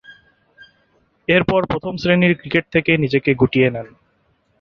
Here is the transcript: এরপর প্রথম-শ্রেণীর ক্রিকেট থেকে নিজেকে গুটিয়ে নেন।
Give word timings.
এরপর 1.27 1.61
প্রথম-শ্রেণীর 1.65 2.33
ক্রিকেট 2.39 2.65
থেকে 2.71 2.91
নিজেকে 2.97 3.31
গুটিয়ে 3.33 3.69
নেন। 3.71 3.87